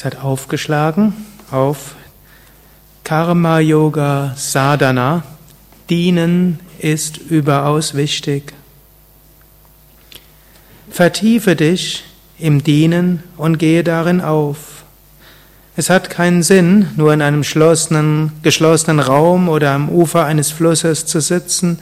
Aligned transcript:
Es 0.00 0.06
hat 0.06 0.24
aufgeschlagen 0.24 1.12
auf 1.50 1.94
Karma 3.04 3.58
Yoga 3.58 4.32
Sadhana. 4.34 5.24
Dienen 5.90 6.58
ist 6.78 7.18
überaus 7.18 7.92
wichtig. 7.92 8.54
Vertiefe 10.88 11.54
dich 11.54 12.02
im 12.38 12.64
Dienen 12.64 13.22
und 13.36 13.58
gehe 13.58 13.84
darin 13.84 14.22
auf. 14.22 14.84
Es 15.76 15.90
hat 15.90 16.08
keinen 16.08 16.42
Sinn, 16.42 16.88
nur 16.96 17.12
in 17.12 17.20
einem 17.20 17.42
geschlossenen, 17.42 19.00
Raum 19.00 19.50
oder 19.50 19.72
am 19.72 19.90
Ufer 19.90 20.24
eines 20.24 20.50
Flusses 20.50 21.04
zu 21.04 21.20
sitzen 21.20 21.78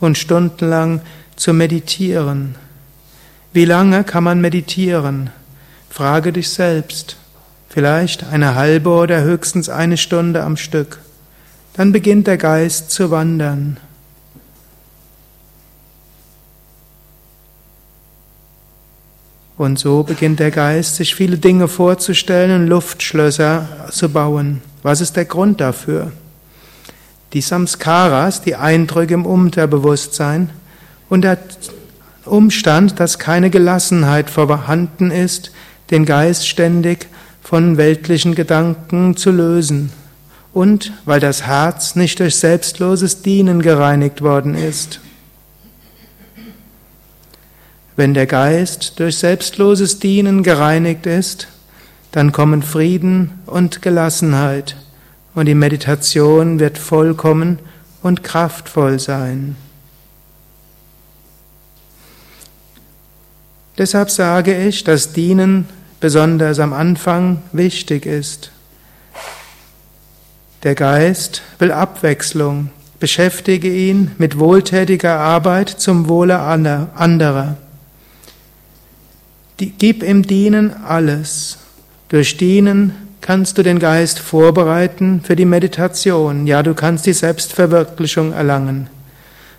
und 0.00 0.18
stundenlang 0.18 1.02
zu 1.36 1.54
meditieren. 1.54 2.56
Wie 3.52 3.64
lange 3.64 4.02
kann 4.02 4.24
man 4.24 4.40
meditieren? 4.40 5.30
Frage 5.88 6.32
dich 6.32 6.48
selbst. 6.48 7.19
Vielleicht 7.72 8.24
eine 8.24 8.56
halbe 8.56 8.90
oder 8.90 9.22
höchstens 9.22 9.68
eine 9.68 9.96
Stunde 9.96 10.42
am 10.42 10.56
Stück. 10.56 10.98
Dann 11.74 11.92
beginnt 11.92 12.26
der 12.26 12.36
Geist 12.36 12.90
zu 12.90 13.12
wandern. 13.12 13.76
Und 19.56 19.78
so 19.78 20.02
beginnt 20.02 20.40
der 20.40 20.50
Geist, 20.50 20.96
sich 20.96 21.14
viele 21.14 21.38
Dinge 21.38 21.68
vorzustellen 21.68 22.62
und 22.62 22.66
Luftschlösser 22.66 23.68
zu 23.92 24.08
bauen. 24.08 24.62
Was 24.82 25.00
ist 25.00 25.16
der 25.16 25.26
Grund 25.26 25.60
dafür? 25.60 26.10
Die 27.34 27.40
Samskaras, 27.40 28.42
die 28.42 28.56
Eindrücke 28.56 29.14
im 29.14 29.26
Unterbewusstsein 29.26 30.50
und 31.08 31.22
der 31.22 31.38
Umstand, 32.24 32.98
dass 32.98 33.20
keine 33.20 33.48
Gelassenheit 33.48 34.28
vorhanden 34.28 35.12
ist, 35.12 35.52
den 35.92 36.04
Geist 36.04 36.48
ständig 36.48 37.06
von 37.50 37.76
weltlichen 37.76 38.36
Gedanken 38.36 39.16
zu 39.16 39.32
lösen 39.32 39.90
und 40.52 40.92
weil 41.04 41.18
das 41.18 41.48
Herz 41.48 41.96
nicht 41.96 42.20
durch 42.20 42.36
selbstloses 42.36 43.22
Dienen 43.22 43.60
gereinigt 43.60 44.22
worden 44.22 44.54
ist. 44.54 45.00
Wenn 47.96 48.14
der 48.14 48.26
Geist 48.26 49.00
durch 49.00 49.18
selbstloses 49.18 49.98
Dienen 49.98 50.44
gereinigt 50.44 51.06
ist, 51.06 51.48
dann 52.12 52.30
kommen 52.30 52.62
Frieden 52.62 53.40
und 53.46 53.82
Gelassenheit 53.82 54.76
und 55.34 55.46
die 55.46 55.56
Meditation 55.56 56.60
wird 56.60 56.78
vollkommen 56.78 57.58
und 58.00 58.22
kraftvoll 58.22 59.00
sein. 59.00 59.56
Deshalb 63.76 64.08
sage 64.08 64.56
ich, 64.68 64.84
dass 64.84 65.12
Dienen 65.12 65.66
besonders 66.00 66.58
am 66.58 66.72
Anfang 66.72 67.42
wichtig 67.52 68.06
ist. 68.06 68.50
Der 70.62 70.74
Geist 70.74 71.42
will 71.58 71.72
Abwechslung. 71.72 72.70
Beschäftige 72.98 73.72
ihn 73.72 74.10
mit 74.18 74.38
wohltätiger 74.38 75.18
Arbeit 75.18 75.70
zum 75.70 76.08
Wohle 76.08 76.38
anderer. 76.40 77.56
Gib 79.56 80.02
im 80.02 80.26
Dienen 80.26 80.74
alles. 80.84 81.58
Durch 82.10 82.36
Dienen 82.36 82.94
kannst 83.20 83.56
du 83.56 83.62
den 83.62 83.78
Geist 83.78 84.18
vorbereiten 84.18 85.22
für 85.24 85.36
die 85.36 85.44
Meditation. 85.44 86.46
Ja, 86.46 86.62
du 86.62 86.74
kannst 86.74 87.06
die 87.06 87.12
Selbstverwirklichung 87.12 88.32
erlangen. 88.32 88.88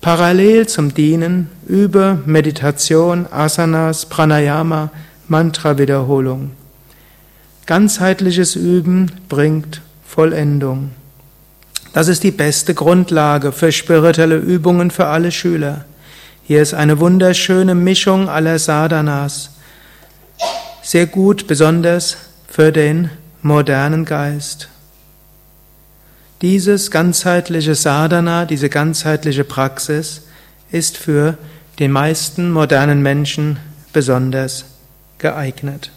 Parallel 0.00 0.68
zum 0.68 0.94
Dienen 0.94 1.48
über 1.66 2.18
Meditation, 2.26 3.26
Asanas, 3.30 4.06
Pranayama, 4.06 4.90
Mantra-Wiederholung. 5.28 6.50
Ganzheitliches 7.66 8.56
Üben 8.56 9.10
bringt 9.28 9.80
Vollendung. 10.06 10.90
Das 11.94 12.08
ist 12.08 12.22
die 12.24 12.30
beste 12.30 12.74
Grundlage 12.74 13.52
für 13.52 13.72
spirituelle 13.72 14.36
Übungen 14.36 14.90
für 14.90 15.06
alle 15.06 15.32
Schüler. 15.32 15.84
Hier 16.42 16.60
ist 16.60 16.74
eine 16.74 17.00
wunderschöne 17.00 17.74
Mischung 17.74 18.28
aller 18.28 18.58
Sadhanas. 18.58 19.50
Sehr 20.82 21.06
gut, 21.06 21.46
besonders 21.46 22.16
für 22.48 22.70
den 22.70 23.10
modernen 23.40 24.04
Geist. 24.04 24.68
Dieses 26.42 26.90
ganzheitliche 26.90 27.74
Sadhana, 27.74 28.44
diese 28.44 28.68
ganzheitliche 28.68 29.44
Praxis 29.44 30.22
ist 30.70 30.98
für 30.98 31.38
den 31.78 31.92
meisten 31.92 32.50
modernen 32.50 33.00
Menschen 33.00 33.58
besonders 33.92 34.66
geeignet. 35.16 35.90